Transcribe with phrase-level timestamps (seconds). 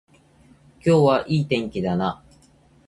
[0.83, 2.23] 今日はいい天気だな